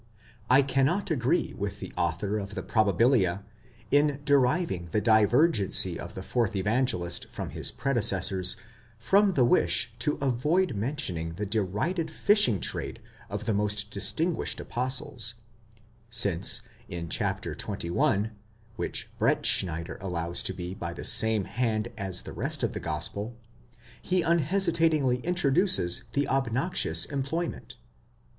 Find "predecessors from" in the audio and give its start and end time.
7.69-9.33